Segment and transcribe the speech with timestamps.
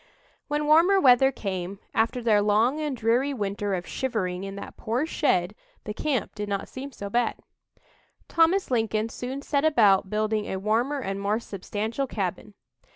[0.47, 5.05] When warmer weather came, after their "long and dreary winter" of shivering in that poor
[5.05, 7.35] shed, the "camp" did not seem so bad.
[8.27, 12.55] Thomas Lincoln soon set about building a warmer and more substantial cabin.